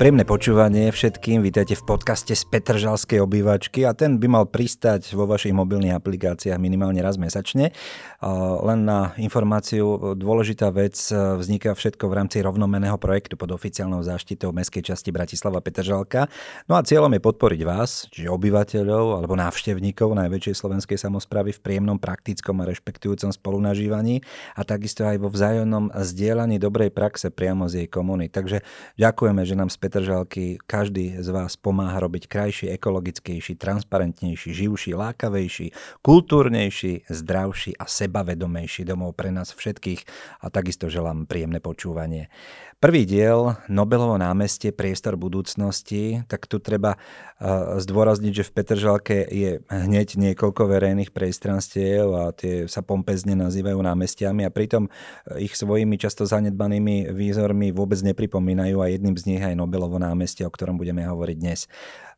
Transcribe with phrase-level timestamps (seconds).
[0.00, 5.28] Príjemné počúvanie všetkým, vítajte v podcaste z Petržalskej obývačky a ten by mal pristať vo
[5.28, 7.76] vašich mobilných aplikáciách minimálne raz mesačne.
[8.64, 14.88] Len na informáciu, dôležitá vec, vzniká všetko v rámci rovnomeného projektu pod oficiálnou záštitou Mestskej
[14.88, 16.32] časti Bratislava Petržalka.
[16.64, 22.00] No a cieľom je podporiť vás, čiže obyvateľov alebo návštevníkov najväčšej slovenskej samozprávy v príjemnom,
[22.00, 24.24] praktickom a rešpektujúcom spolunažívaní
[24.56, 28.32] a takisto aj vo vzájomnom zdieľaní dobrej praxe priamo z jej komunity.
[28.32, 28.64] Takže
[28.96, 35.74] ďakujeme, že nám späť Petržalky každý z vás pomáha robiť krajší, ekologickejší, transparentnejší, živší, lákavejší,
[35.98, 40.06] kultúrnejší, zdravší a sebavedomejší domov pre nás všetkých
[40.40, 42.30] a takisto želám príjemné počúvanie.
[42.80, 49.60] Prvý diel Nobelovo námestie Priestor budúcnosti, tak tu treba uh, zdôrazniť, že v Petržalke je
[49.68, 54.88] hneď niekoľko verejných priestranstiev a tie sa pompezne nazývajú námestiami a pritom
[55.36, 60.52] ich svojimi často zanedbanými výzormi vôbec nepripomínajú a jedným z nich aj Nobelovo námestie, o
[60.52, 61.64] ktorom budeme hovoriť dnes.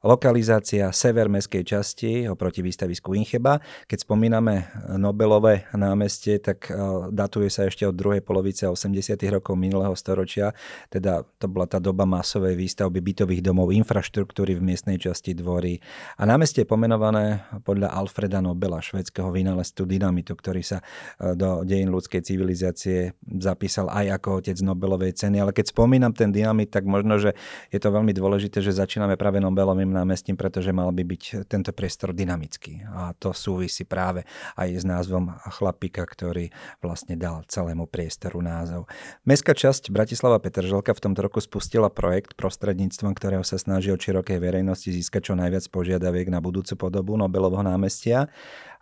[0.03, 3.63] Lokalizácia sever mestskej časti oproti výstavisku Incheba.
[3.87, 4.67] Keď spomíname
[4.99, 6.75] Nobelové námestie, tak
[7.15, 9.15] datuje sa ešte od druhej polovice 80.
[9.31, 10.59] rokov minulého storočia.
[10.91, 15.79] Teda to bola tá doba masovej výstavby bytových domov, infraštruktúry v miestnej časti dvory.
[16.19, 20.83] A námestie je pomenované podľa Alfreda Nobela, švedského vynálezcu dynamitu, ktorý sa
[21.23, 25.39] do dejín ľudskej civilizácie zapísal aj ako otec Nobelovej ceny.
[25.39, 27.39] Ale keď spomínam ten dynamit, tak možno, že
[27.71, 32.17] je to veľmi dôležité, že začíname práve Nobelovým námestím, pretože mal by byť tento priestor
[32.17, 32.83] dynamický.
[32.89, 34.25] A to súvisí práve
[34.57, 36.49] aj s názvom chlapika, ktorý
[36.81, 38.89] vlastne dal celému priestoru názov.
[39.29, 44.41] Mestská časť Bratislava Petržalka v tomto roku spustila projekt, prostredníctvom ktorého sa snaží od širokej
[44.41, 48.33] verejnosti získať čo najviac požiadaviek na budúcu podobu Nobelovho námestia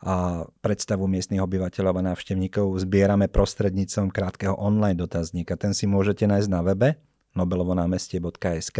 [0.00, 5.60] a predstavu miestnych obyvateľov a návštevníkov zbierame prostredníctvom krátkeho online dotazníka.
[5.60, 6.88] Ten si môžete nájsť na webe
[7.38, 8.78] nobelovonámestie.sk.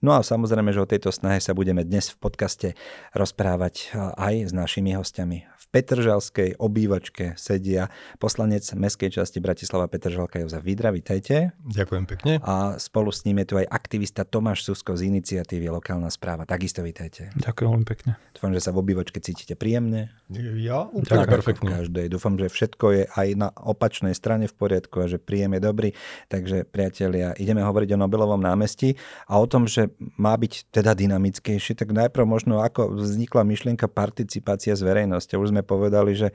[0.00, 2.68] No a samozrejme, že o tejto snahe sa budeme dnes v podcaste
[3.12, 5.51] rozprávať aj s našimi hostiami.
[5.62, 7.86] V Petržalskej obývačke sedia
[8.18, 10.90] poslanec Mestskej časti Bratislava Petržalka Jozef Vidra.
[10.90, 11.54] Vítajte.
[11.62, 12.32] Ďakujem pekne.
[12.42, 16.50] A spolu s ním je tu aj aktivista Tomáš Susko z iniciatívy Lokálna správa.
[16.50, 17.30] Takisto vítajte.
[17.38, 18.18] Ďakujem veľmi pekne.
[18.34, 20.10] Dúfam, že sa v obývačke cítite príjemne.
[20.58, 21.70] Ja úplne perfektne.
[21.78, 22.10] Každej.
[22.10, 25.90] Dúfam, že všetko je aj na opačnej strane v poriadku a že príjem je dobrý.
[26.26, 28.98] Takže priatelia, ideme hovoriť o Nobelovom námestí
[29.30, 34.74] a o tom, že má byť teda dynamickejší, tak najprv možno ako vznikla myšlienka participácia
[34.74, 35.38] s verejnosťou.
[35.38, 36.34] Už sme povedali, že e,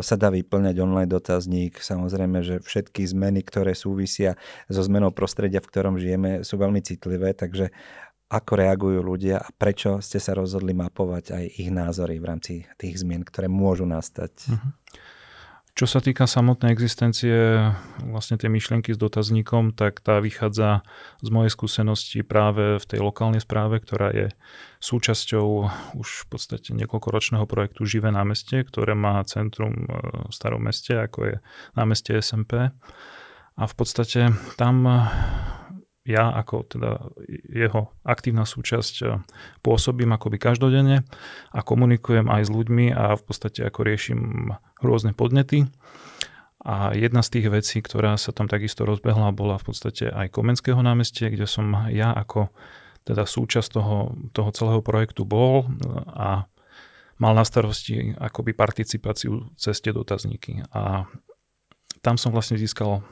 [0.00, 1.82] sa dá vyplňať online dotazník.
[1.82, 4.38] Samozrejme, že všetky zmeny, ktoré súvisia
[4.70, 7.74] so zmenou prostredia, v ktorom žijeme, sú veľmi citlivé, takže
[8.32, 13.04] ako reagujú ľudia a prečo ste sa rozhodli mapovať aj ich názory v rámci tých
[13.04, 14.32] zmien, ktoré môžu nastať.
[14.48, 14.72] Uh-huh.
[15.72, 17.64] Čo sa týka samotnej existencie
[18.04, 20.84] vlastne tej myšlienky s dotazníkom, tak tá vychádza
[21.24, 24.28] z mojej skúsenosti práve v tej lokálnej správe, ktorá je
[24.84, 25.46] súčasťou
[25.96, 29.88] už v podstate niekoľkoročného projektu Živé námestie, ktoré má centrum
[30.28, 31.34] v starom meste, ako je
[31.72, 32.68] námestie SMP.
[33.56, 34.28] A v podstate
[34.60, 34.84] tam
[36.02, 36.98] ja ako teda
[37.46, 39.22] jeho aktívna súčasť
[39.62, 41.06] pôsobím akoby každodenne
[41.54, 44.20] a komunikujem aj s ľuďmi a v podstate ako riešim
[44.82, 45.70] rôzne podnety.
[46.62, 50.78] A jedna z tých vecí, ktorá sa tam takisto rozbehla, bola v podstate aj Komenského
[50.78, 52.54] námestie, kde som ja ako
[53.02, 55.66] teda súčasť toho, toho celého projektu bol
[56.06, 56.46] a
[57.18, 60.62] mal na starosti akoby participáciu ceste dotazníky.
[60.70, 61.06] A
[61.98, 63.02] tam som vlastne získal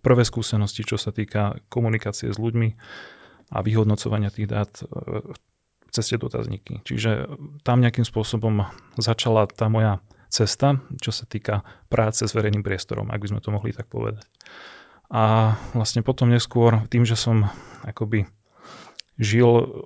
[0.00, 2.74] prvé skúsenosti, čo sa týka komunikácie s ľuďmi
[3.52, 6.80] a vyhodnocovania tých dát v ceste dotazníky.
[6.88, 7.28] Čiže
[7.60, 8.64] tam nejakým spôsobom
[8.96, 10.00] začala tá moja
[10.32, 11.60] cesta, čo sa týka
[11.92, 14.24] práce s verejným priestorom, ak by sme to mohli tak povedať.
[15.12, 17.52] A vlastne potom neskôr, tým, že som
[17.84, 18.24] akoby
[19.20, 19.84] žil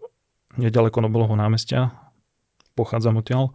[0.54, 1.90] nedaleko Nobelovho námestia,
[2.78, 3.50] pochádzam odtiaľ,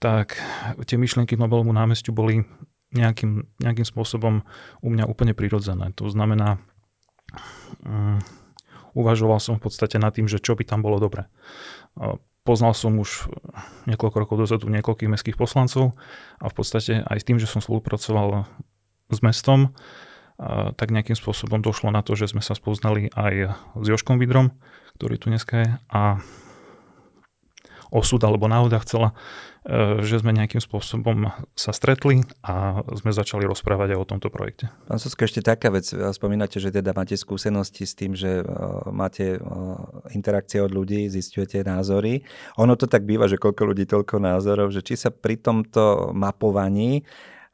[0.00, 0.40] tak
[0.88, 2.48] tie myšlienky Nobelovmu námestiu boli
[2.94, 4.46] nejakým, nejakým spôsobom
[4.80, 5.90] u mňa úplne prirodzené.
[5.98, 6.62] To znamená,
[7.82, 8.22] um,
[8.94, 11.26] uvažoval som v podstate nad tým, že čo by tam bolo dobre.
[12.46, 13.26] Poznal som už
[13.90, 15.98] niekoľko rokov dozadu niekoľkých mestských poslancov
[16.38, 18.46] a v podstate aj tým, že som spolupracoval
[19.10, 19.74] s mestom,
[20.78, 24.54] tak nejakým spôsobom došlo na to, že sme sa spoznali aj s Joškom Vidrom,
[24.98, 26.18] ktorý tu dneska je a
[27.94, 29.14] osud alebo náhoda chcela, e,
[30.04, 34.68] že sme nejakým spôsobom sa stretli a sme začali rozprávať aj o tomto projekte.
[34.84, 35.88] Pán Sosko, ešte taká vec.
[35.88, 38.48] Spomínate, že teda máte skúsenosti s tým, že e,
[38.92, 39.38] máte e,
[40.12, 42.20] interakcie od ľudí, zistujete názory.
[42.60, 47.00] Ono to tak býva, že koľko ľudí, toľko názorov, že či sa pri tomto mapovaní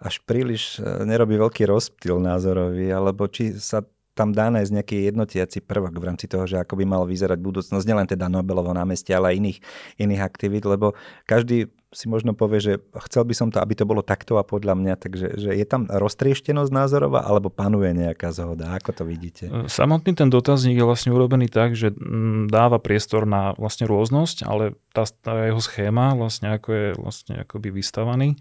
[0.03, 3.85] až príliš nerobí veľký rozptyl názorový, alebo či sa
[4.19, 7.87] tam dá nájsť nejaký jednotiaci prvok v rámci toho, že ako by mal vyzerať budúcnosť,
[7.87, 9.59] nielen teda Nobelovo námestie, ale aj iných,
[9.97, 10.93] iných aktivít, lebo
[11.25, 12.73] každý si možno povie, že
[13.11, 15.91] chcel by som to, aby to bolo takto a podľa mňa, takže že je tam
[15.91, 18.79] roztrieštenosť názorová alebo panuje nejaká zhoda?
[18.79, 19.51] Ako to vidíte?
[19.51, 24.47] E, samotný ten dotazník je vlastne urobený tak, že mm, dáva priestor na vlastne rôznosť,
[24.47, 28.39] ale tá, tá jeho schéma vlastne ako je vlastne akoby vystavaný,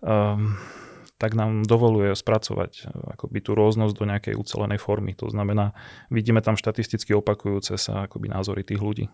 [0.00, 0.56] um,
[1.20, 5.12] tak nám dovoluje spracovať e, akoby tú rôznosť do nejakej ucelenej formy.
[5.20, 5.76] To znamená,
[6.08, 9.12] vidíme tam štatisticky opakujúce sa akoby názory tých ľudí.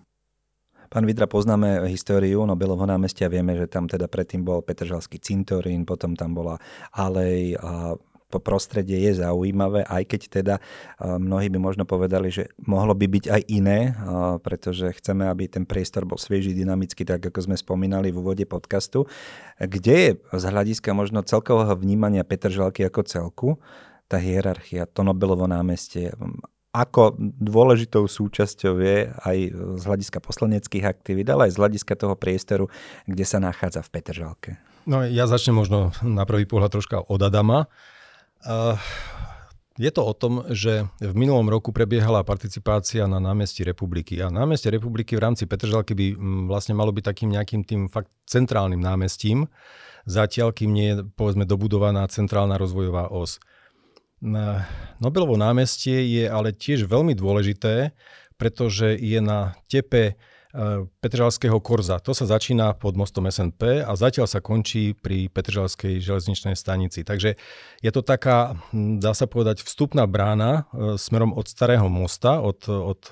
[0.93, 6.13] Pán Vidra, poznáme históriu Nobelovho námestia, vieme, že tam teda predtým bol Petržalský cintorín, potom
[6.13, 6.61] tam bola
[6.93, 7.97] alej a
[8.29, 10.55] prostredie je zaujímavé, aj keď teda
[11.01, 13.97] mnohí by možno povedali, že mohlo by byť aj iné,
[14.45, 19.09] pretože chceme, aby ten priestor bol svieži, dynamický, tak ako sme spomínali v úvode podcastu.
[19.57, 23.49] Kde je z hľadiska možno celkového vnímania Petržalky ako celku
[24.13, 26.13] tá hierarchia, to Nobelovo námestie?
[26.73, 29.39] Ako dôležitou súčasťou je aj
[29.77, 32.73] z hľadiska poslaneckých aktivít, ale aj z hľadiska toho priestoru,
[33.05, 34.51] kde sa nachádza v Petržalke.
[34.89, 37.69] No ja začnem možno na prvý pohľad troška od Adama.
[38.43, 38.75] Uh,
[39.77, 44.69] je to o tom, že v minulom roku prebiehala participácia na námestí republiky a námestie
[44.69, 46.07] republiky v rámci Petržalky by
[46.49, 49.49] vlastne malo byť takým nejakým tým fakt centrálnym námestím,
[50.05, 53.41] zatiaľ kým nie je povedzme dobudovaná centrálna rozvojová os.
[55.03, 57.91] Nobelovo námestie je ale tiež veľmi dôležité,
[58.39, 60.15] pretože je na tepe e,
[61.03, 61.99] Petržalského korza.
[61.99, 67.03] To sa začína pod mostom SNP a zatiaľ sa končí pri Petržalskej železničnej stanici.
[67.03, 67.35] Takže
[67.83, 73.03] je to taká, dá sa povedať, vstupná brána e, smerom od starého mosta, od, od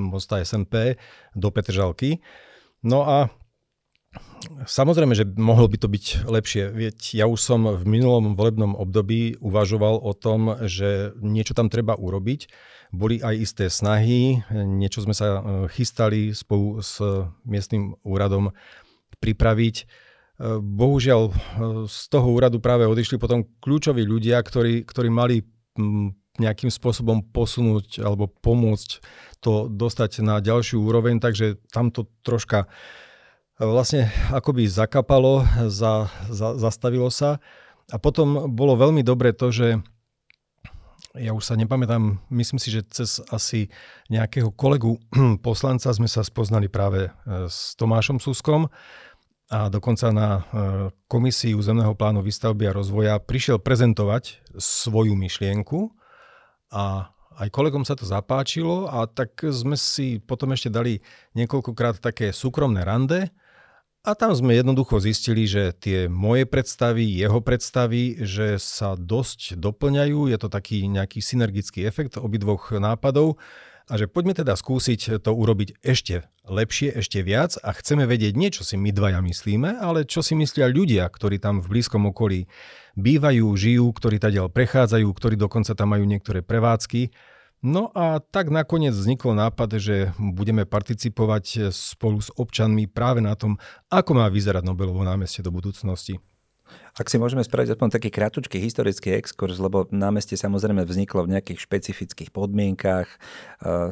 [0.00, 0.96] mosta SNP
[1.36, 2.24] do Petržalky.
[2.80, 3.28] No a
[4.64, 6.70] Samozrejme, že mohlo by to byť lepšie.
[6.70, 11.98] Vieť, ja už som v minulom volebnom období uvažoval o tom, že niečo tam treba
[11.98, 12.50] urobiť.
[12.94, 15.40] Boli aj isté snahy, niečo sme sa e,
[15.76, 17.02] chystali spolu s
[17.44, 18.56] miestnym úradom
[19.20, 19.76] pripraviť.
[19.76, 19.84] E,
[20.56, 21.32] bohužiaľ, e,
[21.84, 25.44] z toho úradu práve odišli potom kľúčoví ľudia, ktorí, ktorí mali
[26.38, 28.90] nejakým spôsobom posunúť alebo pomôcť
[29.42, 32.70] to dostať na ďalšiu úroveň, takže tam to troška
[33.66, 37.42] vlastne akoby zakapalo, za, za, zastavilo sa.
[37.90, 39.82] A potom bolo veľmi dobre to, že
[41.18, 43.66] ja už sa nepamätám, myslím si, že cez asi
[44.06, 45.02] nejakého kolegu
[45.46, 47.10] poslanca sme sa spoznali práve e,
[47.50, 48.70] s Tomášom Suskom
[49.48, 50.40] a dokonca na e,
[51.08, 55.90] komisii územného plánu výstavby a rozvoja prišiel prezentovať svoju myšlienku
[56.70, 61.00] a aj kolegom sa to zapáčilo a tak sme si potom ešte dali
[61.38, 63.32] niekoľkokrát také súkromné rande
[64.08, 70.32] a tam sme jednoducho zistili, že tie moje predstavy, jeho predstavy, že sa dosť doplňajú,
[70.32, 73.36] je to taký nejaký synergický efekt obidvoch nápadov.
[73.88, 78.52] A že poďme teda skúsiť to urobiť ešte lepšie, ešte viac a chceme vedieť nie,
[78.52, 82.48] čo si my dvaja myslíme, ale čo si myslia ľudia, ktorí tam v blízkom okolí
[83.00, 87.12] bývajú, žijú, ktorí ďalej prechádzajú, ktorí dokonca tam majú niektoré prevádzky
[87.58, 93.58] No a tak nakoniec vznikol nápad, že budeme participovať spolu s občanmi práve na tom,
[93.90, 96.22] ako má vyzerať Nobelovo námestie do budúcnosti.
[96.98, 101.62] Ak si môžeme spraviť aspoň taký kratučký historický exkurs, lebo námestie samozrejme vzniklo v nejakých
[101.62, 103.16] špecifických podmienkách, e,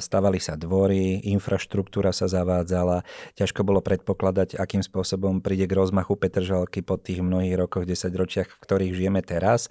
[0.02, 3.06] stavali sa dvory, infraštruktúra sa zavádzala,
[3.38, 8.48] ťažko bolo predpokladať, akým spôsobom príde k rozmachu Petržalky po tých mnohých rokoch, 10 ročiach,
[8.50, 9.68] v ktorých žijeme teraz.
[9.68, 9.70] E,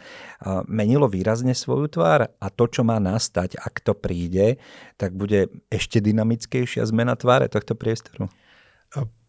[0.72, 4.62] menilo výrazne svoju tvár a to, čo má nastať, ak to príde,
[4.96, 8.32] tak bude ešte dynamickejšia zmena tváre tohto priestoru?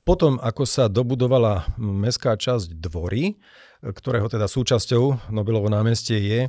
[0.06, 3.34] Potom, ako sa dobudovala mestská časť dvory,
[3.82, 6.40] ktorého teda súčasťou Nobelovo námestie je,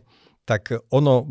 [0.46, 1.26] tak ono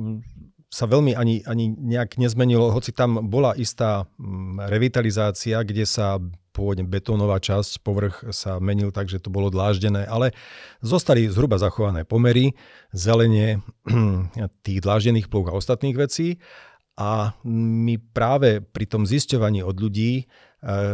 [0.66, 6.18] sa veľmi ani, ani nejak nezmenilo, hoci tam bola istá mm, revitalizácia, kde sa
[6.50, 10.34] pôvodne betónová časť, povrch sa menil tak, že to bolo dláždené, ale
[10.82, 12.58] zostali zhruba zachované pomery,
[12.90, 13.62] zelenie
[14.66, 16.42] tých dláždených plúch a ostatných vecí.
[16.96, 20.24] A my práve pri tom zisťovaní od ľudí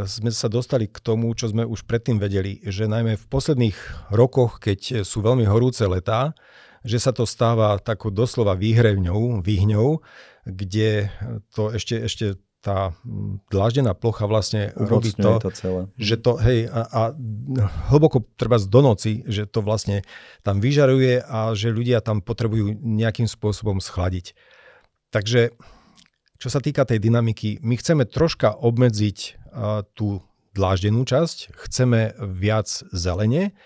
[0.04, 3.78] sme sa dostali k tomu, čo sme už predtým vedeli, že najmä v posledných
[4.12, 6.36] rokoch, keď sú veľmi horúce letá,
[6.84, 10.02] že sa to stáva takou doslova výhrevňou, výhňou,
[10.44, 11.08] kde
[11.54, 12.26] to ešte, ešte
[12.62, 12.94] tá
[13.50, 15.80] dláždená plocha vlastne robí to, to celé.
[15.98, 17.02] že to, hej, a, a
[17.90, 20.06] hlboko treba z do noci, že to vlastne
[20.46, 24.38] tam vyžaruje a že ľudia tam potrebujú nejakým spôsobom schladiť.
[25.10, 25.58] Takže
[26.38, 29.41] čo sa týka tej dynamiky, my chceme troška obmedziť
[29.92, 33.56] tú dláždenú časť, chceme viac zelene.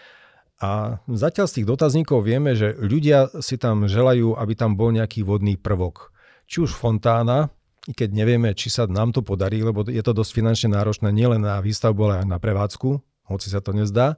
[0.56, 5.20] A zatiaľ z tých dotazníkov vieme, že ľudia si tam želajú, aby tam bol nejaký
[5.20, 6.14] vodný prvok.
[6.46, 7.50] či už fontána,
[7.86, 11.42] i keď nevieme, či sa nám to podarí, lebo je to dosť finančne náročné nielen
[11.42, 14.14] na výstavbu, ale aj na prevádzku, hoci sa to nezdá,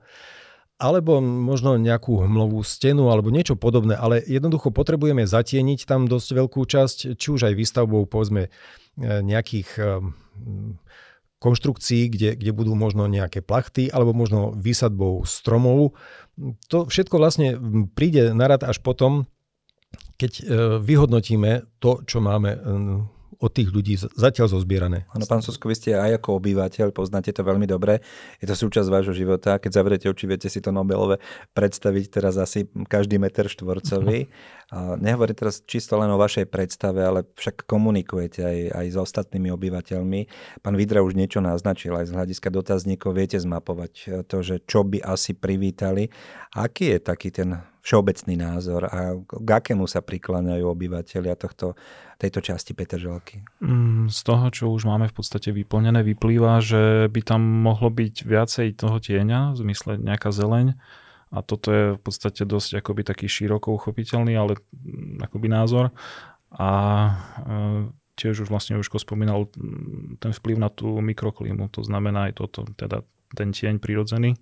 [0.79, 6.61] alebo možno nejakú hmlovú stenu alebo niečo podobné, ale jednoducho potrebujeme zatieniť tam dosť veľkú
[6.63, 8.51] časť, či už aj výstavbou povedzme e,
[9.03, 9.85] nejakých e,
[11.39, 15.95] konštrukcií, kde, kde budú možno nejaké plachty alebo možno výsadbou stromov.
[16.71, 17.55] To všetko vlastne
[17.95, 19.27] príde na rad až potom,
[20.19, 20.43] keď e,
[20.83, 22.59] vyhodnotíme to, čo máme
[23.39, 25.07] od tých ľudí zatiaľ zozbierané.
[25.15, 28.03] Áno, pán Susko, vy ste aj ako obyvateľ, poznáte to veľmi dobre.
[28.43, 29.63] Je to súčasť vášho života.
[29.63, 31.23] Keď zavrete oči, viete si to Nobelové
[31.55, 34.27] predstaviť teraz asi každý meter štvorcový.
[34.69, 39.49] A nehovorím teraz čisto len o vašej predstave, ale však komunikujete aj, aj s ostatnými
[39.49, 40.21] obyvateľmi.
[40.61, 45.01] Pán Vidra už niečo naznačil, aj z hľadiska dotazníkov viete zmapovať to, že čo by
[45.01, 46.13] asi privítali.
[46.53, 51.73] Aký je taký ten všeobecný názor a k akému sa prikláňajú obyvateľia tohto,
[52.21, 53.41] tejto časti Petržalky?
[53.65, 58.29] Mm, z toho, čo už máme v podstate vyplnené, vyplýva, že by tam mohlo byť
[58.29, 60.77] viacej toho tieňa, v zmysle nejaká zeleň,
[61.29, 65.93] a toto je v podstate dosť akoby taký široko uchopiteľný, ale mm, akoby názor.
[66.53, 67.13] A e,
[68.21, 72.69] tiež už vlastne Užko spomínal mm, ten vplyv na tú mikroklímu, to znamená aj toto,
[72.77, 73.01] teda
[73.33, 74.37] ten tieň prirodzený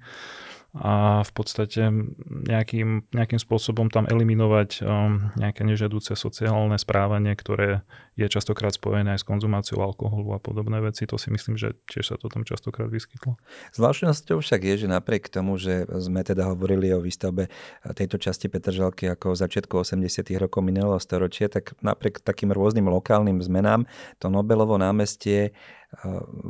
[0.77, 1.89] a v podstate
[2.29, 7.81] nejakým, nejakým spôsobom tam eliminovať um, nejaké nežiaduce sociálne správanie, ktoré
[8.17, 11.09] je častokrát spojené aj s konzumáciou alkoholu a podobné veci.
[11.09, 13.41] To si myslím, že tiež sa to tam častokrát vyskytlo.
[13.73, 17.49] Zvláštnosťou však je, že napriek tomu, že sme teda hovorili o výstavbe
[17.97, 20.29] tejto časti Petržalky ako v začiatku 80.
[20.37, 23.89] rokov minulého storočia, tak napriek takým rôznym lokálnym zmenám
[24.21, 25.57] to Nobelovo námestie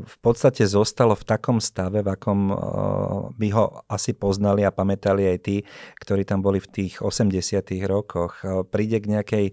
[0.07, 2.51] v podstate zostalo v takom stave, v akom
[3.37, 5.57] by ho asi poznali a pamätali aj tí,
[6.03, 7.63] ktorí tam boli v tých 80.
[7.87, 8.43] rokoch.
[8.43, 9.47] Eh, príde k nejakej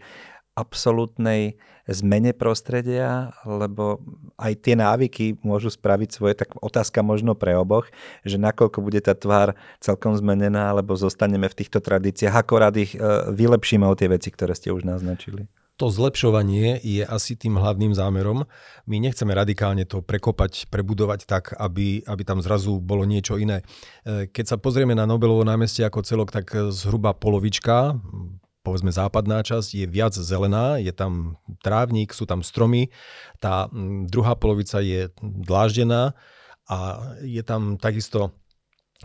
[0.54, 1.58] absolútnej
[1.90, 4.00] zmene prostredia, lebo
[4.38, 7.90] aj tie návyky môžu spraviť svoje, tak otázka možno pre oboch,
[8.22, 12.96] že nakoľko bude tá tvár celkom zmenená, alebo zostaneme v týchto tradíciách, ako rád ich
[12.96, 13.02] eh,
[13.34, 15.50] vylepšíme o tie veci, ktoré ste už naznačili
[15.84, 18.48] to zlepšovanie je asi tým hlavným zámerom.
[18.88, 23.68] My nechceme radikálne to prekopať, prebudovať tak, aby, aby tam zrazu bolo niečo iné.
[24.08, 28.00] E, keď sa pozrieme na Nobelovo námestie ako celok, tak zhruba polovička,
[28.64, 32.88] povedzme západná časť, je viac zelená, je tam trávnik, sú tam stromy,
[33.44, 33.68] tá
[34.08, 36.16] druhá polovica je dláždená
[36.64, 36.78] a
[37.20, 38.32] je tam takisto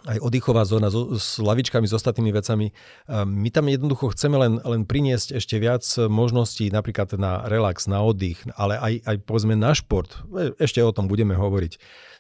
[0.07, 2.71] aj oddychová zóna so, s lavičkami, s ostatnými vecami.
[3.09, 8.39] My tam jednoducho chceme len, len priniesť ešte viac možností napríklad na relax, na oddych,
[8.55, 10.23] ale aj, aj povedzme na šport.
[10.35, 11.79] E, ešte o tom budeme hovoriť.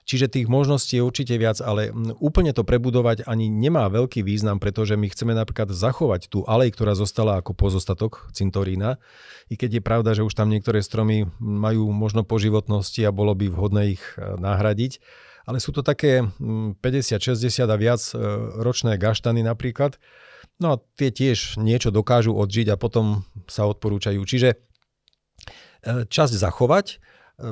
[0.08, 4.96] Čiže tých možností je určite viac, ale úplne to prebudovať ani nemá veľký význam, pretože
[4.96, 8.96] my chceme napríklad zachovať tú alej, ktorá zostala ako pozostatok cintorína.
[9.52, 13.52] I keď je pravda, že už tam niektoré stromy majú možno poživotnosti a bolo by
[13.52, 14.96] vhodné ich e, nahradiť
[15.48, 18.20] ale sú to také 50, mm, 60 a viac e,
[18.60, 19.96] ročné gaštany napríklad.
[20.60, 24.20] No a tie tiež niečo dokážu odžiť a potom sa odporúčajú.
[24.28, 24.56] Čiže e,
[26.04, 26.96] časť zachovať, e,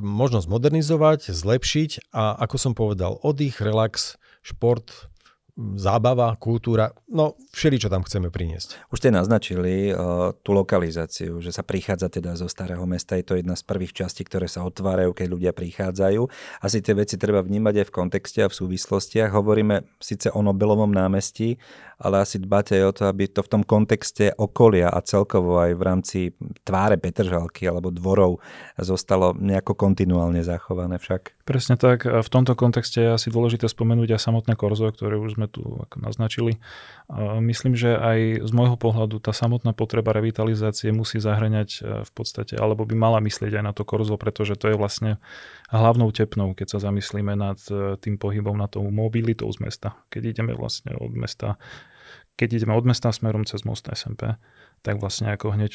[0.04, 5.08] možno zmodernizovať, zlepšiť a ako som povedal, oddych, relax, šport,
[5.56, 8.92] zábava, kultúra, no všeli, čo tam chceme priniesť.
[8.92, 13.40] Už ste naznačili uh, tú lokalizáciu, že sa prichádza teda zo starého mesta, je to
[13.40, 16.28] jedna z prvých častí, ktoré sa otvárajú, keď ľudia prichádzajú.
[16.60, 19.32] Asi tie veci treba vnímať aj v kontexte a v súvislostiach.
[19.32, 21.56] Hovoríme síce o Nobelovom námestí,
[21.96, 25.72] ale asi dbáte aj o to, aby to v tom kontexte okolia a celkovo aj
[25.72, 26.18] v rámci
[26.64, 28.44] tváre Petržalky alebo dvorov
[28.76, 31.36] zostalo nejako kontinuálne zachované však.
[31.46, 32.04] Presne tak.
[32.04, 35.62] V tomto kontexte je asi dôležité spomenúť aj samotné korzo, ktoré už sme tu
[35.94, 36.58] naznačili.
[37.06, 42.10] A myslím, že aj z môjho pohľadu tá samotná potreba revitalizácie musí zahrňať e, v
[42.10, 45.22] podstate, alebo by mala myslieť aj na to korzo, pretože to je vlastne
[45.70, 49.94] hlavnou tepnou, keď sa zamyslíme nad e, tým pohybom, na tou mobilitou z mesta.
[50.10, 51.62] Keď ideme vlastne od mesta,
[52.36, 54.36] keď ideme od mesta smerom cez most SMP,
[54.84, 55.72] tak vlastne ako hneď,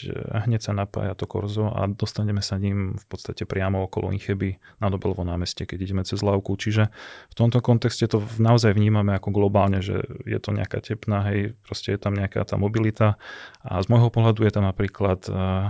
[0.47, 4.87] hneď sa napája to korzo a dostaneme sa ním v podstate priamo okolo Incheby na
[4.87, 6.55] Dobelovo námestie, keď ideme cez Lavku.
[6.55, 6.87] Čiže
[7.27, 11.91] v tomto kontexte to naozaj vnímame ako globálne, že je to nejaká tepná, hej, proste
[11.91, 13.19] je tam nejaká tá mobilita
[13.65, 15.67] a z môjho pohľadu je tam napríklad eh,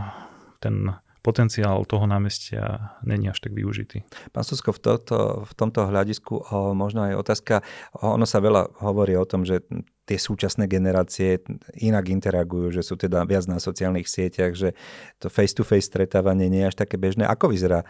[0.62, 4.02] ten potenciál toho námestia není až tak využitý.
[4.34, 7.56] Pán Susko, v, toto, v tomto hľadisku o, možno aj otázka,
[8.02, 9.62] ono sa veľa hovorí o tom, že
[10.10, 11.46] tie súčasné generácie
[11.78, 14.74] inak interagujú, že sú teda viac na sociálnych sieťach, že
[15.22, 17.30] to face-to-face stretávanie nie je až také bežné.
[17.30, 17.86] Ako vyzerá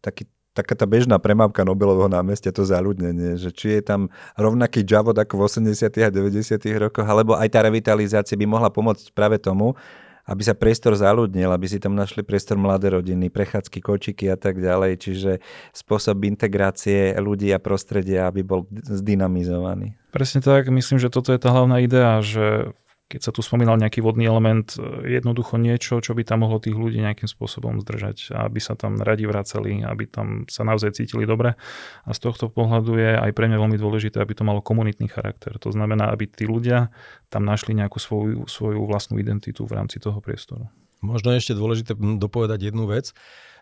[0.00, 5.16] taký taká tá bežná premávka Nobelového námestia, to záľudnenie, že či je tam rovnaký javod
[5.16, 5.88] ako v 80.
[6.04, 6.60] a 90.
[6.76, 9.72] rokoch, alebo aj tá revitalizácia by mohla pomôcť práve tomu,
[10.22, 14.62] aby sa priestor zaludnil, aby si tam našli priestor mladé rodiny, prechádzky, kočiky a tak
[14.62, 15.02] ďalej.
[15.02, 15.30] Čiže
[15.74, 19.98] spôsob integrácie ľudí a prostredia, aby bol zdynamizovaný.
[20.14, 22.70] Presne tak, myslím, že toto je tá hlavná idea, že
[23.12, 26.72] keď sa tu spomínal nejaký vodný element, e, jednoducho niečo, čo by tam mohlo tých
[26.72, 31.60] ľudí nejakým spôsobom zdržať, aby sa tam radi vraceli, aby tam sa naozaj cítili dobre.
[32.08, 35.52] A z tohto pohľadu je aj pre mňa veľmi dôležité, aby to malo komunitný charakter.
[35.60, 36.88] To znamená, aby tí ľudia
[37.28, 40.72] tam našli nejakú svoju, svoju vlastnú identitu v rámci toho priestoru.
[41.04, 43.12] Možno ešte dôležité dopovedať jednu vec,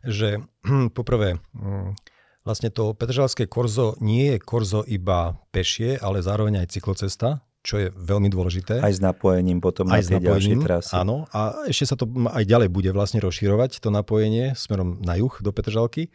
[0.06, 0.38] že
[0.98, 1.98] poprvé, mm,
[2.46, 7.88] vlastne to Petržalské korzo nie je korzo iba pešie, ale zároveň aj cyklocesta, čo je
[7.92, 8.80] veľmi dôležité.
[8.80, 10.96] Aj s napojením potom aj na tie ďalšie trasy.
[10.96, 15.32] Áno, a ešte sa to aj ďalej bude vlastne rozširovať, to napojenie smerom na juh
[15.44, 16.08] do Petržalky.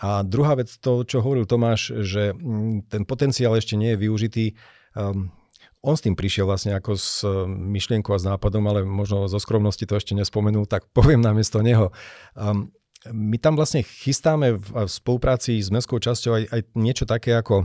[0.00, 2.32] A druhá vec, to, čo hovoril Tomáš, že
[2.88, 4.44] ten potenciál ešte nie je využitý.
[4.96, 5.28] Um,
[5.84, 9.36] on s tým prišiel vlastne ako s um, myšlienkou a s nápadom, ale možno zo
[9.36, 11.92] skromnosti to ešte nespomenul, tak poviem namiesto neho.
[12.32, 12.72] Um,
[13.08, 17.64] my tam vlastne chystáme v, v spolupráci s mestskou časťou aj, aj niečo také ako,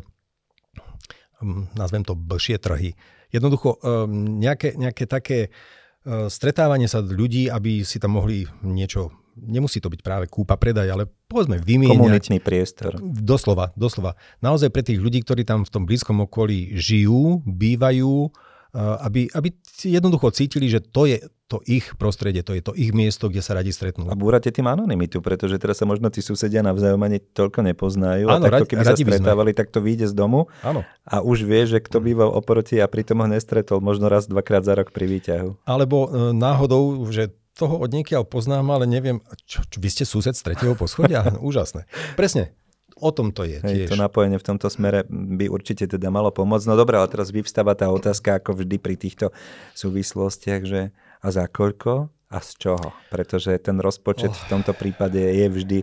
[1.76, 2.96] nazvem to, blšie trhy
[3.36, 9.84] jednoducho ehm, nejaké, nejaké také eh, stretávanie sa ľudí, aby si tam mohli niečo, nemusí
[9.84, 12.00] to byť práve kúpa, predaj, ale povedzme vymieňať.
[12.00, 12.96] Komunitný priestor.
[13.04, 14.16] Doslova, doslova.
[14.40, 18.32] Naozaj pre tých ľudí, ktorí tam v tom blízkom okolí žijú, bývajú,
[18.76, 19.56] aby, aby
[19.88, 23.54] jednoducho cítili, že to je to ich prostredie, to je to ich miesto, kde sa
[23.54, 24.10] radi stretnú.
[24.10, 28.26] A búrate tým anonymitu, pretože teraz sa možno tí susedia navzájom ani toľko nepoznajú.
[28.28, 30.82] Áno, a takto, keby radi sa stretávali, tak to vyjde z domu Áno.
[31.06, 34.74] a už vie, že kto býval oproti a pritom ho nestretol možno raz, dvakrát za
[34.74, 35.70] rok pri výťahu.
[35.70, 40.36] Alebo e, náhodou, že toho od niekiaľ poznám, ale neviem, čo, čo, vy ste sused
[40.36, 41.24] z tretieho poschodia?
[41.40, 41.86] Úžasné.
[42.20, 42.58] Presne,
[42.96, 43.92] O tom to je tiež.
[43.92, 46.64] to napojenie v tomto smere by určite teda malo pomôcť.
[46.72, 49.36] No dobré, ale teraz vyvstáva tá otázka, ako vždy pri týchto
[49.76, 52.96] súvislostiach, že a za koľko a z čoho?
[53.12, 54.40] Pretože ten rozpočet oh.
[54.40, 55.80] v tomto prípade je vždy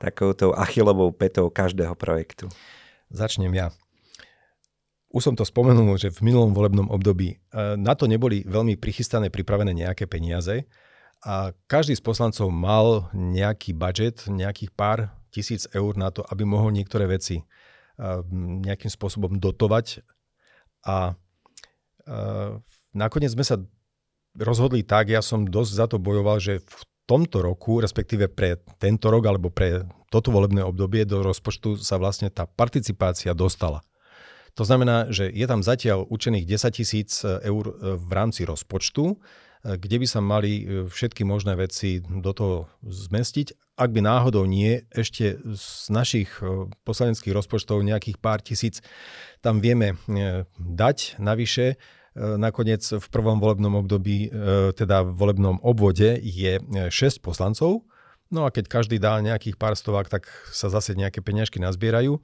[0.00, 2.48] takouto achilovou petou každého projektu.
[3.12, 3.68] Začnem ja.
[5.12, 7.36] Už som to spomenul, že v minulom volebnom období e,
[7.78, 10.66] na to neboli veľmi prichystané, pripravené nejaké peniaze
[11.22, 16.70] a každý z poslancov mal nejaký budget, nejakých pár tisíc eur na to, aby mohol
[16.70, 18.22] niektoré veci uh,
[18.62, 20.06] nejakým spôsobom dotovať.
[20.86, 21.18] A
[22.06, 22.50] uh,
[22.94, 23.58] nakoniec sme sa
[24.38, 29.12] rozhodli tak, ja som dosť za to bojoval, že v tomto roku, respektíve pre tento
[29.12, 33.84] rok alebo pre toto volebné obdobie do rozpočtu sa vlastne tá participácia dostala.
[34.54, 39.18] To znamená, že je tam zatiaľ učených 10 tisíc eur e, v rámci rozpočtu,
[39.64, 45.42] kde by sa mali všetky možné veci do toho zmestiť ak by náhodou nie, ešte
[45.42, 48.78] z našich e, poslaneckých rozpočtov nejakých pár tisíc
[49.42, 51.74] tam vieme e, dať navyše.
[51.74, 51.76] E,
[52.38, 54.30] nakoniec v prvom volebnom období,
[54.78, 57.82] teda v volebnom obvode je 6 poslancov,
[58.30, 62.22] no a keď každý dá nejakých pár stovák, tak sa zase nejaké peňažky nazbierajú.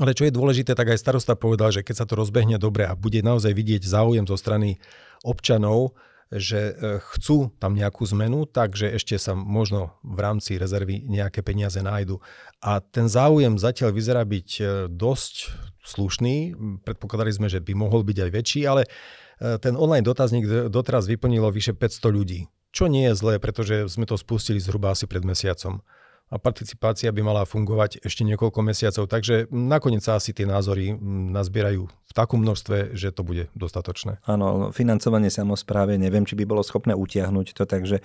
[0.00, 2.96] Ale čo je dôležité, tak aj starosta povedal, že keď sa to rozbehne dobre a
[2.96, 4.80] bude naozaj vidieť záujem zo strany
[5.20, 5.92] občanov,
[6.32, 6.72] že e,
[7.12, 12.24] chcú tam nejakú zmenu, takže ešte sa možno v rámci rezervy nejaké peniaze nájdu.
[12.64, 15.52] A ten záujem zatiaľ vyzerá byť e, dosť
[15.84, 16.56] slušný.
[16.88, 21.52] Predpokladali sme, že by mohol byť aj väčší, ale e, ten online dotazník doteraz vyplnilo
[21.52, 22.48] vyše 500 ľudí.
[22.72, 25.84] Čo nie je zlé, pretože sme to spustili zhruba asi pred mesiacom
[26.32, 30.96] a participácia by mala fungovať ešte niekoľko mesiacov, takže nakoniec sa asi tie názory
[31.28, 34.16] nazbierajú v takom množstve, že to bude dostatočné.
[34.24, 38.02] Áno, financovanie samozpráve, neviem, či by bolo schopné utiahnuť to, takže e,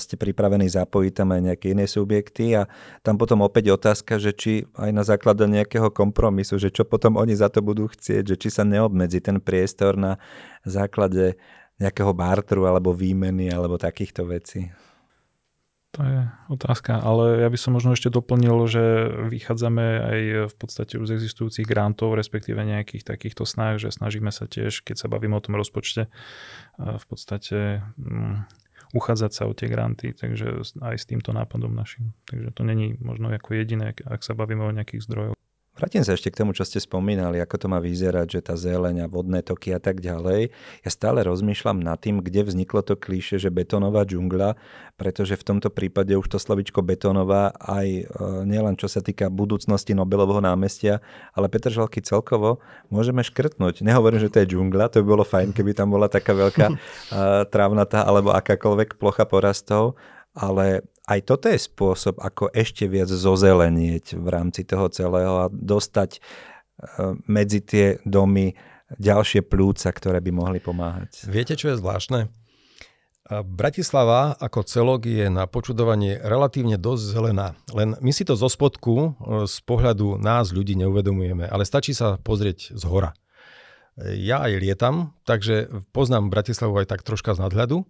[0.00, 2.64] ste pripravení zapojiť tam aj nejaké iné subjekty a
[3.04, 7.36] tam potom opäť otázka, že či aj na základe nejakého kompromisu, že čo potom oni
[7.36, 10.16] za to budú chcieť, že či sa neobmedzi ten priestor na
[10.64, 11.36] základe
[11.76, 14.72] nejakého bartru alebo výmeny alebo takýchto vecí.
[15.96, 16.20] To je
[16.52, 20.20] otázka, ale ja by som možno ešte doplnil, že vychádzame aj
[20.52, 25.00] v podstate už z existujúcich grantov, respektíve nejakých takýchto snah, že snažíme sa tiež, keď
[25.00, 26.12] sa bavíme o tom rozpočte,
[26.76, 28.44] v podstate um,
[28.92, 32.12] uchádzať sa o tie granty, takže aj s týmto nápadom našim.
[32.28, 35.36] Takže to není možno ako jediné, ak sa bavíme o nejakých zdrojoch.
[35.78, 39.06] Vrátim sa ešte k tomu, čo ste spomínali, ako to má vyzerať, že tá zeleň
[39.06, 40.50] a vodné toky a tak ďalej.
[40.82, 44.58] Ja stále rozmýšľam nad tým, kde vzniklo to klíše, že betónová džungla,
[44.98, 48.02] pretože v tomto prípade už to slovičko betónová aj e,
[48.42, 50.98] nielen čo sa týka budúcnosti Nobelovho námestia,
[51.30, 52.58] ale Petržalky celkovo
[52.90, 53.86] môžeme škrtnúť.
[53.86, 56.76] Nehovorím, že to je džungla, to by bolo fajn, keby tam bola taká veľká e,
[57.54, 59.94] trávnatá alebo akákoľvek plocha porastov,
[60.34, 66.10] ale aj toto je spôsob, ako ešte viac zozelenieť v rámci toho celého a dostať
[66.16, 66.20] e,
[67.24, 68.52] medzi tie domy
[69.00, 71.24] ďalšie plúca, ktoré by mohli pomáhať.
[71.28, 72.28] Viete, čo je zvláštne?
[73.28, 77.52] Bratislava ako celok je na počudovanie relatívne dosť zelená.
[77.76, 79.08] Len my si to zo spodku e,
[79.48, 83.12] z pohľadu nás ľudí neuvedomujeme, ale stačí sa pozrieť z hora.
[83.98, 87.82] Ja aj lietam, takže poznám Bratislavu aj tak troška z nadhľadu.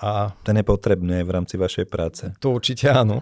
[0.00, 2.24] A to je potrebné v rámci vašej práce.
[2.40, 3.20] To určite áno.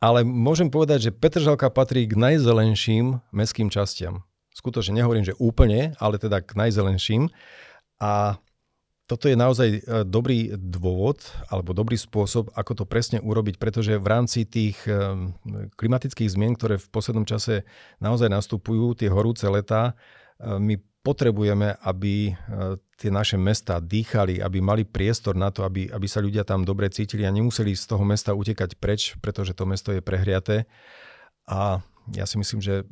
[0.00, 4.24] Ale môžem povedať, že Petržalka patrí k najzelenším mestským častiam.
[4.56, 7.28] Skutočne nehovorím, že úplne, ale teda k najzelenším.
[8.00, 8.40] A
[9.10, 14.06] toto je naozaj e, dobrý dôvod alebo dobrý spôsob, ako to presne urobiť, pretože v
[14.06, 15.34] rámci tých e,
[15.74, 17.66] klimatických zmien, ktoré v poslednom čase
[17.98, 19.98] naozaj nastupujú, tie horúce letá,
[20.38, 22.36] e, my potrebujeme, aby
[23.00, 26.92] tie naše mesta dýchali, aby mali priestor na to, aby, aby sa ľudia tam dobre
[26.92, 30.68] cítili a nemuseli z toho mesta utekať preč, pretože to mesto je prehriaté.
[31.48, 32.82] A ja si myslím, že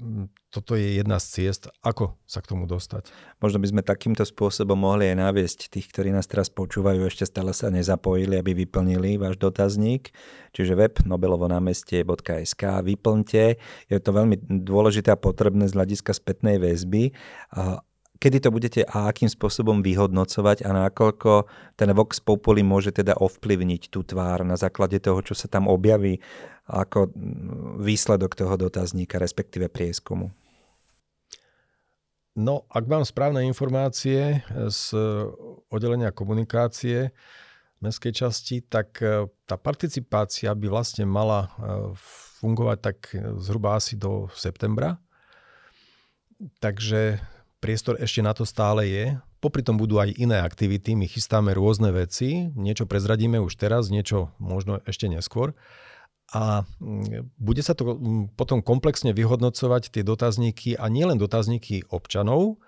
[0.49, 3.11] toto je jedna z ciest, ako sa k tomu dostať.
[3.43, 7.51] Možno by sme takýmto spôsobom mohli aj naviesť tých, ktorí nás teraz počúvajú, ešte stále
[7.53, 10.15] sa nezapojili, aby vyplnili váš dotazník.
[10.55, 13.45] Čiže web nobelovonámestie.sk vyplňte.
[13.91, 17.11] Je to veľmi dôležité a potrebné z hľadiska spätnej väzby
[18.19, 21.47] kedy to budete a akým spôsobom vyhodnocovať a nakoľko
[21.79, 26.19] ten Vox Populi môže teda ovplyvniť tú tvár na základe toho, čo sa tam objaví
[26.69, 27.09] ako
[27.81, 30.35] výsledok toho dotazníka, respektíve prieskumu?
[32.39, 34.83] No, ak mám správne informácie z
[35.75, 37.11] oddelenia komunikácie
[37.83, 41.51] mestskej časti, tak e, tá participácia by vlastne mala
[42.43, 42.99] fungovať tak
[43.43, 44.99] zhruba asi do septembra.
[46.63, 47.19] Takže
[47.59, 49.19] priestor ešte na to stále je.
[49.39, 54.35] Popri tom budú aj iné aktivity, my chystáme rôzne veci, niečo prezradíme už teraz, niečo
[54.43, 55.55] možno ešte neskôr.
[56.35, 62.61] A mm, bude sa to mm, potom komplexne vyhodnocovať tie dotazníky a nielen dotazníky občanov,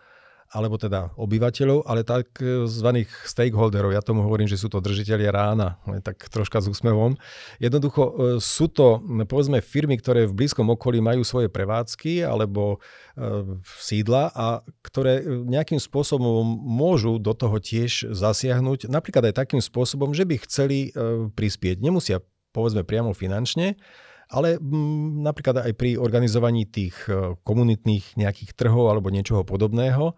[0.51, 2.89] alebo teda obyvateľov, ale tzv.
[3.23, 3.95] stakeholderov.
[3.95, 7.15] Ja tomu hovorím, že sú to držiteľia rána, tak troška s úsmevom.
[7.63, 8.99] Jednoducho e, sú to,
[9.31, 12.83] povedzme, firmy, ktoré v blízkom okolí majú svoje prevádzky alebo
[13.15, 20.11] e, sídla a ktoré nejakým spôsobom môžu do toho tiež zasiahnuť, napríklad aj takým spôsobom,
[20.11, 21.79] že by chceli e, prispieť.
[21.79, 22.19] Nemusia,
[22.51, 23.79] povedzme, priamo finančne,
[24.31, 26.95] ale m, napríklad aj pri organizovaní tých
[27.43, 30.15] komunitných nejakých trhov alebo niečoho podobného.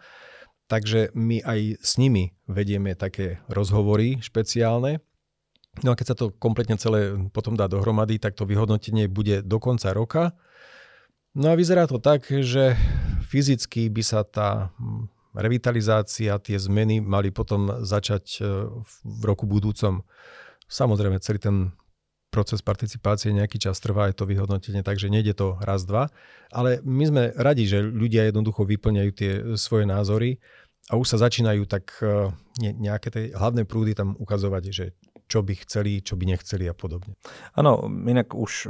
[0.71, 5.05] Takže my aj s nimi vedieme také rozhovory špeciálne.
[5.81, 9.57] No a keď sa to kompletne celé potom dá dohromady, tak to vyhodnotenie bude do
[9.57, 10.37] konca roka.
[11.33, 12.77] No a vyzerá to tak, že
[13.25, 18.69] fyzicky by sa tá hm, revitalizácia, tie zmeny mali potom začať e,
[19.01, 20.05] v roku budúcom.
[20.69, 21.57] Samozrejme, celý ten
[22.33, 26.09] proces participácie nejaký čas trvá aj to vyhodnotenie, takže nejde to raz, dva.
[26.49, 30.41] Ale my sme radi, že ľudia jednoducho vyplňajú tie svoje názory
[30.89, 34.97] a už sa začínajú tak e, nejaké tie hlavné prúdy tam ukazovať, že
[35.29, 37.21] čo by chceli, čo by nechceli a podobne.
[37.53, 38.69] Áno, inak už e,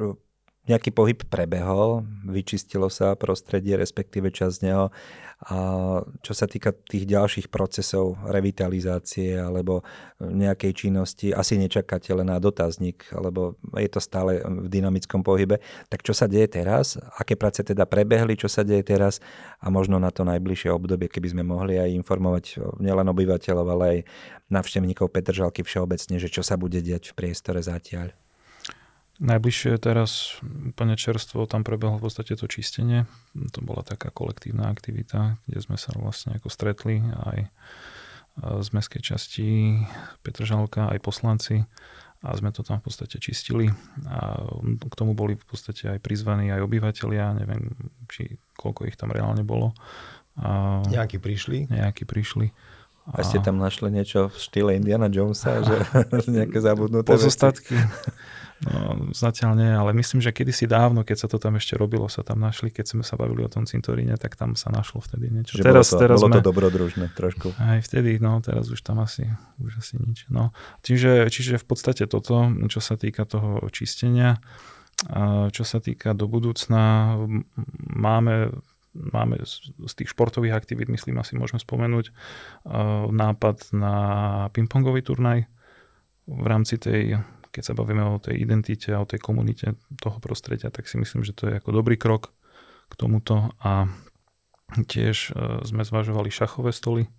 [0.63, 4.95] nejaký pohyb prebehol, vyčistilo sa prostredie, respektíve časť z neho.
[5.43, 5.59] A
[6.23, 9.83] čo sa týka tých ďalších procesov revitalizácie alebo
[10.23, 15.59] nejakej činnosti, asi nečakáte len na dotazník, lebo je to stále v dynamickom pohybe.
[15.91, 16.95] Tak čo sa deje teraz?
[17.19, 18.39] Aké práce teda prebehli?
[18.39, 19.19] Čo sa deje teraz?
[19.59, 23.99] A možno na to najbližšie obdobie, keby sme mohli aj informovať nielen obyvateľov, ale aj
[24.47, 28.15] navštevníkov Petržalky všeobecne, že čo sa bude diať v priestore zatiaľ.
[29.23, 33.07] Najbližšie teraz úplne čerstvo, tam prebehlo v podstate to čistenie.
[33.55, 37.47] To bola taká kolektívna aktivita, kde sme sa vlastne ako stretli aj
[38.43, 39.49] z mestskej časti
[40.27, 41.63] Petržalka, aj poslanci
[42.23, 43.71] a sme to tam v podstate čistili
[44.07, 44.43] a
[44.79, 47.75] k tomu boli v podstate aj prizvaní aj obyvateľia, neviem,
[48.07, 49.75] či koľko ich tam reálne bolo.
[50.39, 51.69] A nejakí prišli?
[51.69, 52.55] Nejakí prišli.
[53.11, 55.77] A, a ste tam našli niečo v štýle Indiana Jonesa, že
[56.39, 57.75] nejaké zabudnuté Pozostatky.
[58.63, 62.23] No, zatiaľ nie, ale myslím, že kedysi dávno, keď sa to tam ešte robilo, sa
[62.23, 65.59] tam našli, keď sme sa bavili o tom cintoríne, tak tam sa našlo vtedy niečo.
[65.59, 67.51] Že teraz, bolo to, teraz bolo sme, to dobrodružné trošku.
[67.59, 69.27] Aj vtedy, no teraz už tam asi,
[69.59, 70.31] už asi nič.
[70.31, 70.55] No.
[70.87, 74.39] Čiže, čiže v podstate toto, čo sa týka toho čistenia,
[75.51, 77.19] čo sa týka do budúcna,
[77.99, 78.55] máme
[78.93, 82.13] máme z tých športových aktivít, myslím, asi môžeme spomenúť
[83.09, 83.95] nápad na
[84.53, 85.49] pingpongový turnaj
[86.29, 87.19] v rámci tej
[87.53, 91.21] keď sa bavíme o tej identite a o tej komunite toho prostredia, tak si myslím,
[91.21, 92.33] že to je ako dobrý krok
[92.89, 93.93] k tomuto a
[94.73, 97.05] tiež e, sme zvažovali šachové stoly.
[97.05, 97.11] E,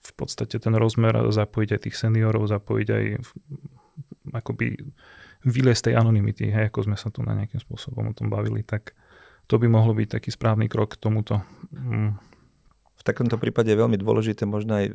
[0.00, 3.04] v podstate ten rozmer zapojiť aj tých seniorov, zapojiť aj
[4.32, 4.80] akoby
[5.44, 8.96] vyliesť tej anonymity, hej, ako sme sa tu na nejakým spôsobom o tom bavili, tak
[9.46, 11.42] to by mohlo byť taký správny krok k tomuto.
[11.70, 12.18] Mm.
[12.96, 14.90] V takomto prípade je veľmi dôležité možno aj,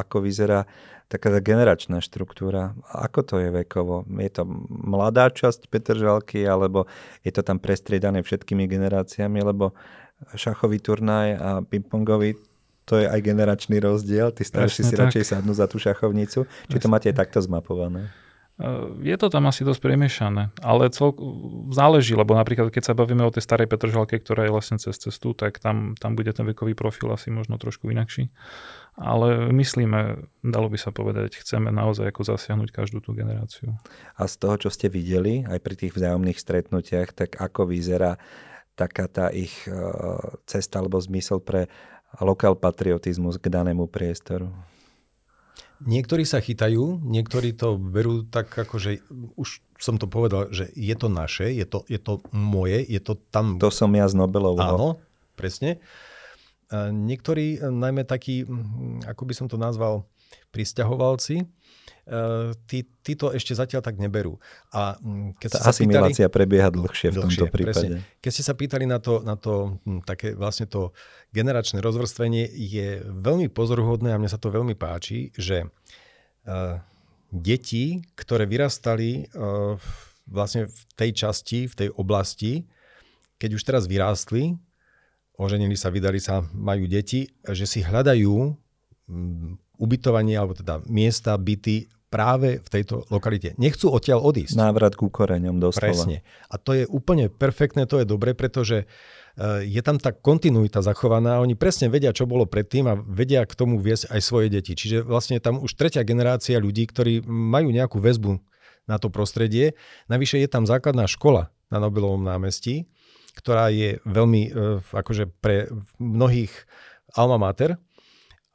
[0.00, 0.64] ako vyzerá
[1.12, 2.72] taká generačná štruktúra.
[2.88, 4.08] Ako to je vekovo?
[4.16, 6.88] Je to mladá časť Petržalky, alebo
[7.20, 9.76] je to tam prestriedané všetkými generáciami, lebo
[10.32, 12.40] šachový turnaj a pingpongový
[12.90, 14.34] to je aj generačný rozdiel.
[14.34, 15.06] Tí starší si tak.
[15.06, 16.42] radšej sadnú za tú šachovnicu.
[16.66, 18.10] Či to máte aj takto zmapované?
[19.00, 21.16] Je to tam asi dosť premiešané, ale cel,
[21.72, 25.32] záleží, lebo napríklad keď sa bavíme o tej starej Petržalke, ktorá je vlastne cez cestu,
[25.32, 28.28] tak tam, tam bude ten vekový profil asi možno trošku inakší.
[29.00, 33.80] Ale myslíme, dalo by sa povedať, chceme naozaj ako zasiahnuť každú tú generáciu.
[34.20, 38.20] A z toho, čo ste videli aj pri tých vzájomných stretnutiach, tak ako vyzerá
[38.76, 39.72] taká tá ich e,
[40.44, 41.72] cesta alebo zmysel pre
[42.20, 44.52] lokál patriotizmus k danému priestoru?
[45.80, 49.00] Niektorí sa chytajú, niektorí to berú tak, ako že
[49.40, 53.16] už som to povedal, že je to naše, je to, je to moje, je to
[53.32, 53.56] tam...
[53.56, 54.60] To som ja z Nobelovho.
[54.60, 54.88] Áno,
[55.40, 55.80] presne.
[56.74, 58.44] Niektorí, najmä takí,
[59.08, 60.04] ako by som to nazval,
[60.50, 61.46] pristahovalci,
[62.10, 64.34] Eh, tí, tí to ešte zatiaľ tak neberú.
[64.74, 67.86] A mm, keď Tá sa asimilácia pýtali, prebieha dlhšie v dlhšie, tomto prípade.
[68.02, 68.18] Presne.
[68.18, 70.90] Keď ste sa pýtali na to, na to hm, také vlastne to
[71.30, 75.70] generačné rozvrstvenie, je veľmi pozoruhodné a mne sa to veľmi páči, že
[76.50, 76.82] uh,
[77.30, 79.78] deti, ktoré vyrastali uh,
[80.26, 82.66] vlastne v tej časti, v tej oblasti,
[83.38, 84.58] keď už teraz vyrástli,
[85.38, 91.88] oženili sa, vydali sa, majú deti, že si hľadajú um, ubytovanie alebo teda miesta, byty
[92.10, 93.54] práve v tejto lokalite.
[93.56, 94.58] Nechcú odtiaľ odísť.
[94.58, 95.94] Návrat ku koreňom doslova.
[95.94, 96.26] Presne.
[96.50, 98.86] A to je úplne perfektné, to je dobre, pretože e,
[99.62, 101.38] je tam tá kontinuita zachovaná.
[101.38, 104.74] Oni presne vedia, čo bolo predtým a vedia k tomu viesť aj svoje deti.
[104.74, 108.42] Čiže vlastne tam už tretia generácia ľudí, ktorí majú nejakú väzbu
[108.90, 109.78] na to prostredie.
[110.10, 112.90] Navyše je tam základná škola na Nobelovom námestí,
[113.38, 115.70] ktorá je veľmi e, akože pre
[116.02, 116.50] mnohých
[117.14, 117.78] alma mater.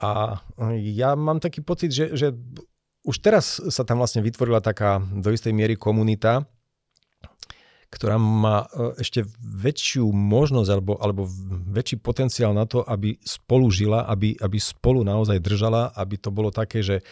[0.06, 0.38] A
[0.78, 2.28] ja mám taký pocit, že, že
[3.06, 6.46] už teraz sa tam vlastne vytvorila taká do istej miery komunita,
[7.94, 11.24] ktorá má e, ešte väčšiu možnosť alebo, alebo
[11.72, 16.50] väčší potenciál na to, aby spolu žila, aby, aby spolu naozaj držala, aby to bolo
[16.52, 17.06] také, že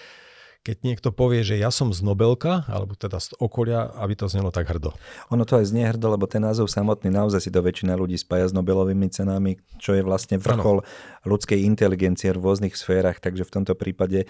[0.63, 4.47] keď niekto povie, že ja som z Nobelka, alebo teda z okolia, aby to znelo
[4.47, 4.95] tak hrdo.
[5.27, 8.47] Ono to aj znie hrdo, lebo ten názov samotný naozaj si to väčšina ľudí spája
[8.47, 10.87] s Nobelovými cenami, čo je vlastne vrchol ano.
[11.27, 14.27] ľudskej inteligencie v rôznych sférach, takže v tomto prípade e,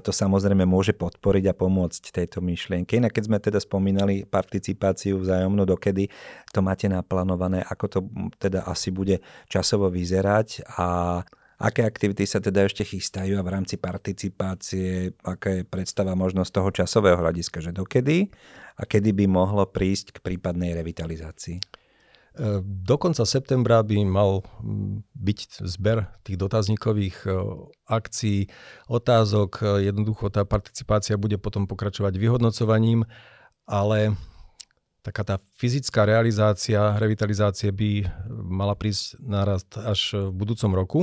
[0.00, 2.96] to samozrejme môže podporiť a pomôcť tejto myšlienke.
[2.96, 6.08] Inak keď sme teda spomínali participáciu vzájomnú, dokedy
[6.48, 7.98] to máte naplánované, ako to
[8.40, 9.20] teda asi bude
[9.52, 11.20] časovo vyzerať a
[11.54, 16.50] Aké aktivity sa teda ešte chystajú a v rámci participácie, aká je predstava možno z
[16.50, 18.34] toho časového hľadiska, že dokedy
[18.74, 21.62] a kedy by mohlo prísť k prípadnej revitalizácii?
[22.34, 24.42] E, do konca septembra by mal
[25.14, 27.30] byť zber tých dotazníkových e,
[27.86, 28.50] akcií,
[28.90, 29.50] otázok.
[29.62, 33.06] E, jednoducho tá participácia bude potom pokračovať vyhodnocovaním,
[33.70, 34.18] ale
[35.04, 38.08] taká tá fyzická realizácia, revitalizácie by
[38.48, 41.00] mala prísť narast až v budúcom roku.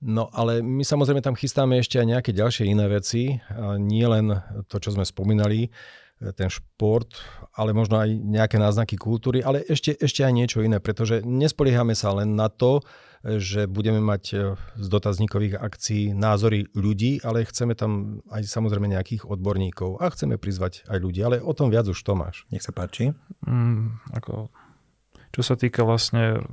[0.00, 3.40] No ale my samozrejme tam chystáme ešte aj nejaké ďalšie iné veci.
[3.76, 4.32] Nie len
[4.72, 5.68] to, čo sme spomínali,
[6.32, 7.10] ten šport,
[7.52, 12.14] ale možno aj nejaké náznaky kultúry, ale ešte, ešte aj niečo iné, pretože nespoliehame sa
[12.16, 12.80] len na to,
[13.24, 14.36] že budeme mať e,
[14.76, 20.84] z dotazníkových akcií názory ľudí, ale chceme tam aj samozrejme nejakých odborníkov a chceme prizvať
[20.92, 22.44] aj ľudí, ale o tom viac už Tomáš.
[22.52, 23.16] Nech sa páči.
[23.48, 24.52] Mm, ako
[25.34, 26.46] čo sa týka vlastne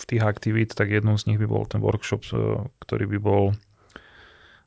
[0.00, 3.44] v tých aktivít, tak jednou z nich by bol ten workshop, e, ktorý by bol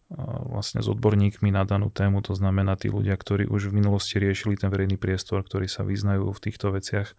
[0.09, 4.55] vlastne s odborníkmi na danú tému, to znamená tí ľudia, ktorí už v minulosti riešili
[4.55, 7.11] ten verejný priestor, ktorí sa vyznajú v týchto veciach.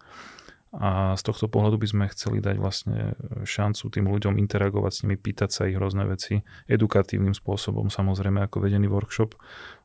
[0.69, 5.17] A z tohto pohľadu by sme chceli dať vlastne šancu tým ľuďom interagovať s nimi,
[5.17, 9.33] pýtať sa ich rôzne veci edukatívnym spôsobom, samozrejme ako vedený workshop,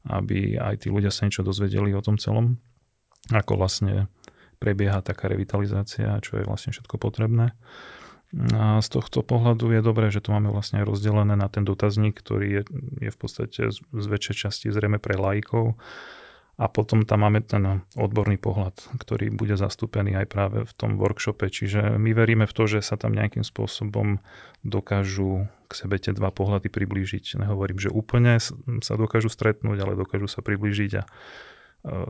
[0.05, 2.61] aby aj tí ľudia sa niečo dozvedeli o tom celom,
[3.33, 4.13] ako vlastne
[4.61, 7.57] prebieha taká revitalizácia, čo je vlastne všetko potrebné.
[8.35, 12.19] A z tohto pohľadu je dobré, že to máme vlastne aj rozdelené na ten dotazník,
[12.19, 12.63] ktorý je,
[13.07, 15.79] je v podstate z, z väčšej časti zrejme pre lajkov.
[16.55, 21.51] A potom tam máme ten odborný pohľad, ktorý bude zastúpený aj práve v tom workshope.
[21.51, 24.23] Čiže my veríme v to, že sa tam nejakým spôsobom
[24.63, 27.43] dokážu k sebe tie dva pohľady priblížiť.
[27.43, 28.39] Nehovorím, že úplne
[28.83, 31.03] sa dokážu stretnúť, ale dokážu sa priblížiť a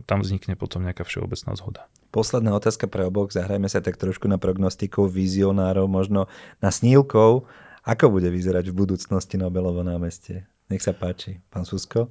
[0.05, 1.89] tam vznikne potom nejaká všeobecná zhoda.
[2.15, 3.35] Posledná otázka pre oboch.
[3.35, 6.31] Zahrajme sa tak trošku na prognostiku vizionárov, možno
[6.63, 7.51] na snílkov.
[7.83, 10.47] Ako bude vyzerať v budúcnosti Nobelovo námestie?
[10.71, 11.43] Nech sa páči.
[11.51, 12.07] Pán Susko?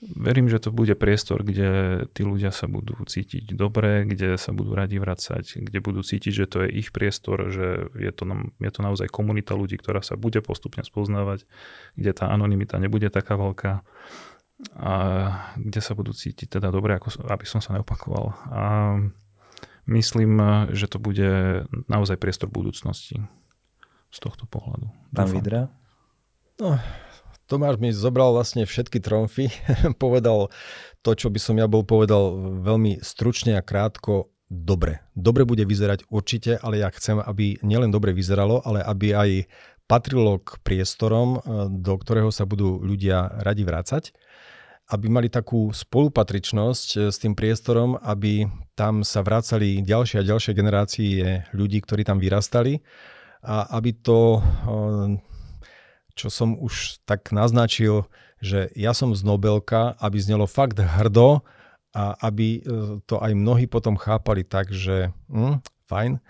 [0.00, 4.72] verím, že to bude priestor, kde tí ľudia sa budú cítiť dobre, kde sa budú
[4.72, 8.24] radi vracať, kde budú cítiť, že to je ich priestor, že je to,
[8.64, 11.44] je to naozaj komunita ľudí, ktorá sa bude postupne spoznávať,
[12.00, 13.84] kde tá anonimita nebude taká veľká
[14.76, 14.92] a
[15.56, 18.24] kde sa budú cítiť teda dobre, ako, aby som sa neopakoval.
[18.52, 18.62] A
[19.88, 20.36] myslím,
[20.72, 23.20] že to bude naozaj priestor budúcnosti
[24.10, 24.90] z tohto pohľadu.
[25.14, 25.70] Pán Vidra?
[26.60, 26.76] No,
[27.50, 29.50] Tomáš mi zobral vlastne všetky tromfy,
[30.02, 30.54] povedal
[31.02, 35.02] to, čo by som ja bol povedal veľmi stručne a krátko, dobre.
[35.18, 39.30] Dobre bude vyzerať určite, ale ja chcem, aby nielen dobre vyzeralo, ale aby aj
[39.90, 41.38] patrilo k priestorom, e,
[41.82, 44.14] do ktorého sa budú ľudia radi vrácať,
[44.90, 50.52] aby mali takú spolupatričnosť e, s tým priestorom, aby tam sa vracali ďalšie a ďalšie
[50.52, 52.82] generácie ľudí, ktorí tam vyrastali
[53.40, 54.44] a aby to
[56.20, 58.04] čo som už tak naznačil,
[58.44, 61.40] že ja som z Nobelka, aby znelo fakt hrdo
[61.96, 66.20] a aby e, to aj mnohí potom chápali tak, že hm, fajn,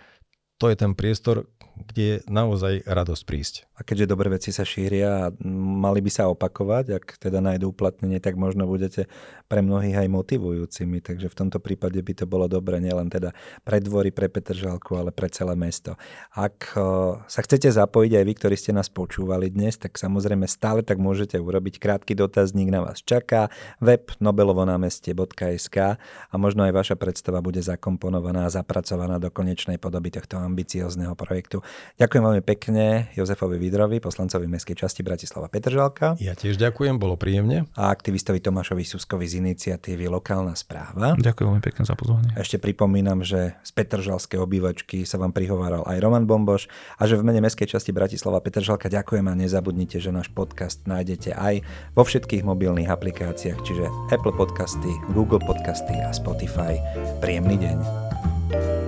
[0.63, 3.55] to je ten priestor, kde je naozaj radosť prísť.
[3.81, 8.21] A keďže dobré veci sa šíria a mali by sa opakovať, ak teda nájdú uplatnenie,
[8.21, 9.09] tak možno budete
[9.49, 11.01] pre mnohých aj motivujúcimi.
[11.01, 13.33] Takže v tomto prípade by to bolo dobre nielen teda
[13.65, 15.97] pre dvory, pre Petržalku, ale pre celé mesto.
[16.37, 16.77] Ak
[17.25, 21.41] sa chcete zapojiť aj vy, ktorí ste nás počúvali dnes, tak samozrejme stále tak môžete
[21.41, 21.81] urobiť.
[21.81, 23.49] Krátky dotazník na vás čaká.
[23.81, 25.97] Web nobelovonámestie.sk
[26.29, 31.65] a možno aj vaša predstava bude zakomponovaná a zapracovaná do konečnej podoby tohto ambiciozného projektu.
[31.97, 36.19] Ďakujem veľmi pekne Jozefovi Vidrovi, poslancovi Mestskej časti Bratislava Petržalka.
[36.19, 37.71] Ja tiež ďakujem, bolo príjemne.
[37.79, 41.15] A aktivistovi Tomášovi Suskovi z iniciatívy Lokálna správa.
[41.15, 42.35] Ďakujem veľmi pekne za pozvanie.
[42.35, 46.67] Ešte pripomínam, že z Petržalskej obývačky sa vám prihováral aj Roman Bomboš
[46.99, 51.31] a že v mene Mestskej časti Bratislava Petržalka ďakujem a nezabudnite, že náš podcast nájdete
[51.39, 51.63] aj
[51.95, 56.75] vo všetkých mobilných aplikáciách, čiže Apple Podcasty, Google Podcasty a Spotify.
[57.23, 58.80] Príjemný deň.